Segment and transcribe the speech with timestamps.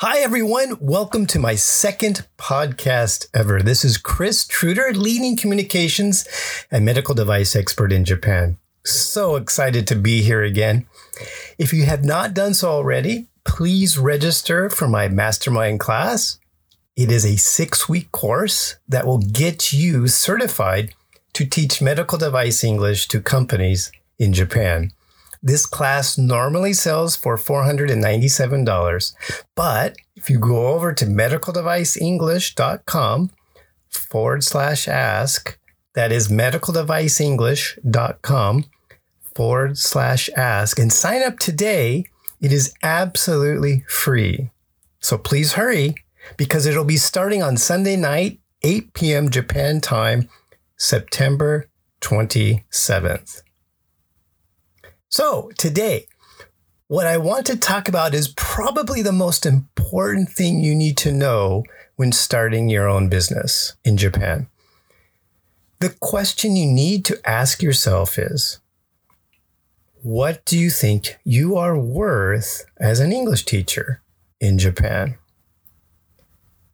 [0.00, 0.76] Hi, everyone.
[0.78, 3.60] Welcome to my second podcast ever.
[3.60, 6.24] This is Kris Truter, leading communications
[6.70, 8.58] and medical device expert in Japan.
[8.84, 10.86] So excited to be here again.
[11.58, 16.38] If you have not done so already, please register for my mastermind class.
[16.94, 20.94] It is a six week course that will get you certified
[21.32, 24.92] to teach medical device English to companies in Japan.
[25.42, 29.14] This class normally sells for $497,
[29.54, 33.30] but if you go over to medicaldeviceenglish.com
[33.88, 35.58] forward slash ask,
[35.94, 38.64] that is medicaldeviceenglish.com
[39.34, 42.04] forward slash ask, and sign up today,
[42.40, 44.50] it is absolutely free.
[45.00, 45.94] So please hurry
[46.36, 49.30] because it'll be starting on Sunday night, 8 p.m.
[49.30, 50.28] Japan time,
[50.76, 51.68] September
[52.00, 53.42] 27th.
[55.10, 56.06] So, today,
[56.86, 61.12] what I want to talk about is probably the most important thing you need to
[61.12, 61.64] know
[61.96, 64.48] when starting your own business in Japan.
[65.80, 68.60] The question you need to ask yourself is
[70.02, 74.02] What do you think you are worth as an English teacher
[74.40, 75.16] in Japan?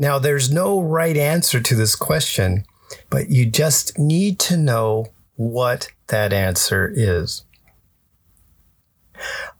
[0.00, 2.64] Now, there's no right answer to this question,
[3.08, 7.45] but you just need to know what that answer is.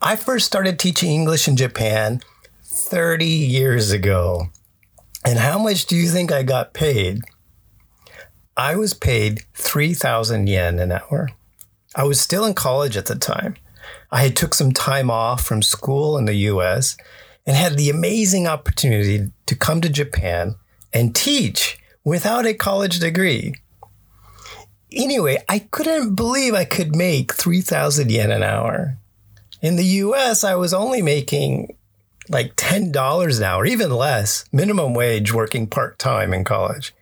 [0.01, 2.21] I first started teaching English in Japan
[2.63, 4.47] 30 years ago.
[5.25, 7.21] And how much do you think I got paid?
[8.55, 11.29] I was paid 3,000 yen an hour.
[11.95, 13.55] I was still in college at the time.
[14.11, 16.97] I had took some time off from school in the US
[17.45, 20.55] and had the amazing opportunity to come to Japan
[20.93, 23.55] and teach without a college degree.
[24.91, 28.97] Anyway, I couldn't believe I could make 3,000 yen an hour.
[29.61, 31.75] In the US, I was only making
[32.29, 36.93] like $10 an hour, even less, minimum wage working part time in college.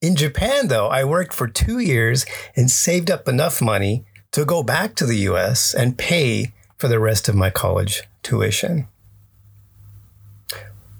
[0.00, 2.24] In Japan, though, I worked for two years
[2.56, 6.98] and saved up enough money to go back to the US and pay for the
[6.98, 8.88] rest of my college tuition.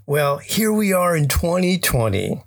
[0.07, 2.43] Well, here we are in 2020.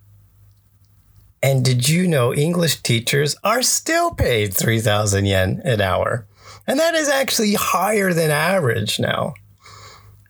[1.42, 6.26] And did you know English teachers are still paid 3,000 yen an hour?
[6.66, 9.34] And that is actually higher than average now.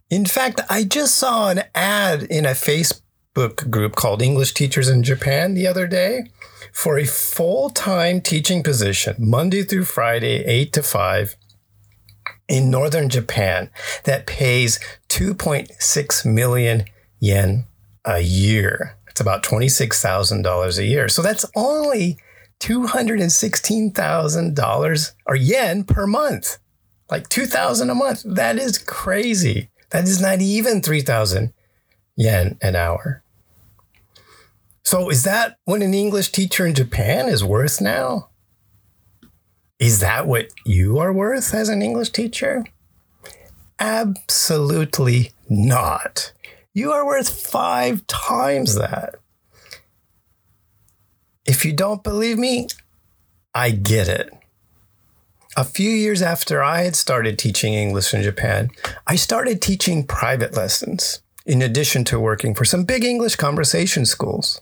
[0.10, 5.04] In fact, I just saw an ad in a Facebook group called English Teachers in
[5.04, 6.32] Japan the other day
[6.72, 11.36] for a full time teaching position, Monday through Friday, 8 to 5,
[12.48, 13.70] in northern Japan
[14.06, 14.80] that pays
[15.10, 16.86] 2.6 million
[17.20, 17.66] yen
[18.06, 18.96] a year.
[19.10, 21.10] It's about $26,000 a year.
[21.10, 22.18] So that's only
[22.60, 26.58] $216,000 or yen per month.
[27.10, 28.24] Like 2000 a month.
[28.26, 29.70] That is crazy.
[29.92, 31.54] That is not even 3000
[32.16, 33.24] yen an hour.
[34.84, 38.30] So is that what an English teacher in Japan is worth now?
[39.80, 42.66] Is that what you are worth as an English teacher?
[43.80, 46.32] Absolutely not.
[46.74, 49.16] You are worth five times that.
[51.48, 52.68] If you don't believe me,
[53.56, 54.32] I get it.
[55.56, 58.70] A few years after I had started teaching English in Japan,
[59.08, 64.62] I started teaching private lessons in addition to working for some big English conversation schools.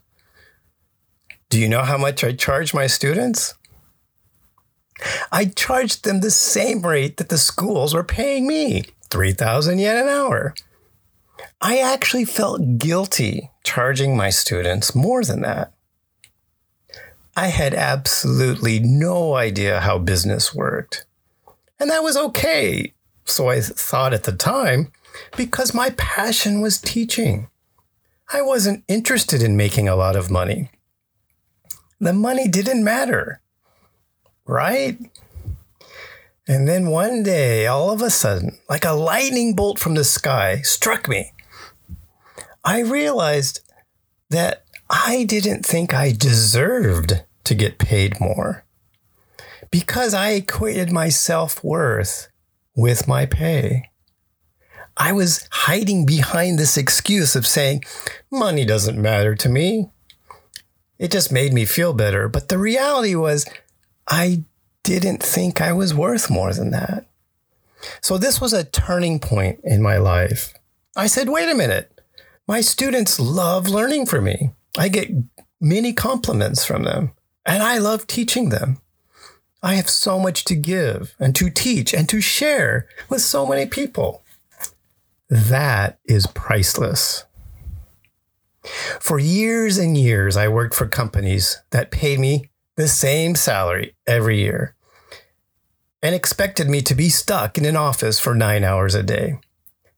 [1.50, 3.56] Do you know how much I charge my students?
[5.32, 10.08] I charged them the same rate that the schools were paying me 3,000 yen an
[10.08, 10.54] hour.
[11.60, 15.75] I actually felt guilty charging my students more than that.
[17.36, 21.06] I had absolutely no idea how business worked.
[21.80, 22.94] And that was okay.
[23.26, 24.92] So I thought at the time,
[25.36, 27.50] because my passion was teaching.
[28.32, 30.70] I wasn't interested in making a lot of money.
[32.00, 33.42] The money didn't matter,
[34.46, 34.98] right?
[36.48, 40.62] And then one day, all of a sudden, like a lightning bolt from the sky
[40.62, 41.34] struck me.
[42.64, 43.62] I realized
[44.30, 48.66] that I didn't think I deserved to get paid more
[49.72, 52.30] because I equated my self worth
[52.76, 53.90] with my pay.
[54.98, 57.84] I was hiding behind this excuse of saying,
[58.32, 59.90] money doesn't matter to me.
[60.98, 62.30] It just made me feel better.
[62.30, 63.46] But the reality was,
[64.08, 64.44] I
[64.84, 67.06] didn't think I was worth more than that.
[68.02, 70.54] So this was a turning point in my life.
[70.96, 71.92] I said, wait a minute.
[72.48, 74.52] My students love learning from me.
[74.78, 75.10] I get
[75.60, 77.12] many compliments from them,
[77.46, 78.82] and I love teaching them.
[79.62, 83.66] I have so much to give and to teach and to share with so many
[83.66, 84.24] people.
[85.30, 87.26] That is priceless.
[89.00, 94.40] For years and years, I worked for companies that paid me the same salary every
[94.40, 94.76] year
[96.02, 99.40] and expected me to be stuck in an office for nine hours a day.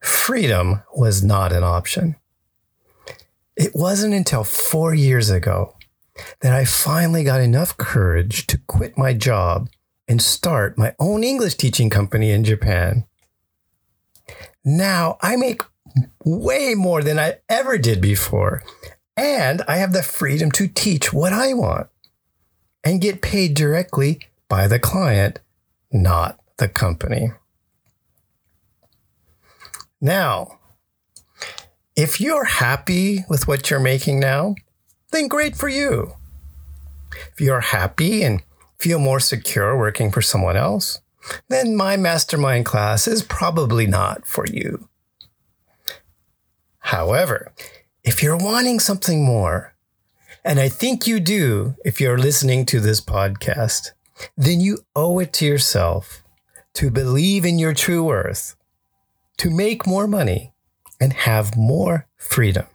[0.01, 2.15] Freedom was not an option.
[3.55, 5.76] It wasn't until four years ago
[6.42, 9.69] that I finally got enough courage to quit my job
[10.08, 13.06] and start my own English teaching company in Japan.
[14.64, 15.62] Now I make
[16.24, 18.64] way more than I ever did before,
[19.16, 21.88] and I have the freedom to teach what I want
[22.84, 25.40] and get paid directly by the client,
[25.92, 27.31] not the company.
[30.00, 30.60] Now,
[31.96, 34.56] if you're happy with what you're making now,
[35.12, 36.13] then great for you.
[37.33, 38.44] If you're happy and
[38.80, 41.01] feel more secure working for someone else,
[41.50, 44.88] then my mastermind class is probably not for you.
[46.80, 47.51] However,
[48.04, 49.74] if you're wanting something more,
[50.45, 53.92] and I think you do if you're listening to this podcast,
[54.38, 56.24] then you owe it to yourself
[56.75, 58.56] to believe in your true worth,
[59.38, 60.54] to make more money,
[61.01, 62.65] and have more freedom.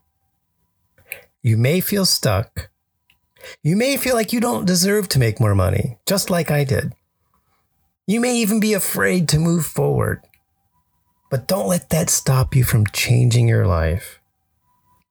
[1.43, 2.71] You may feel stuck.
[3.63, 6.93] You may feel like you don't deserve to make more money, just like I did.
[8.07, 10.23] You may even be afraid to move forward.
[11.31, 14.21] But don't let that stop you from changing your life.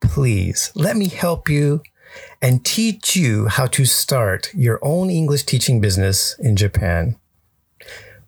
[0.02, 1.82] Please let me help you
[2.42, 7.18] and teach you how to start your own English teaching business in Japan.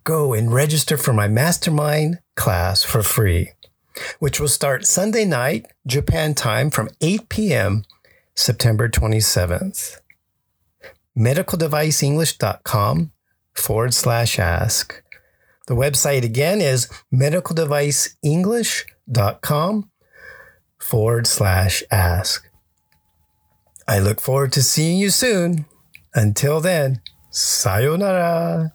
[0.03, 3.52] Go and register for my mastermind class for free,
[4.19, 7.83] which will start Sunday night, Japan time from 8 p.m.,
[8.35, 9.99] September 27th.
[11.17, 13.11] MedicalDeviceEnglish.com
[13.53, 15.03] forward slash ask.
[15.67, 19.89] The website again is medicaldevice.english.com
[20.79, 22.49] forward slash ask.
[23.87, 25.65] I look forward to seeing you soon.
[26.13, 28.73] Until then, sayonara.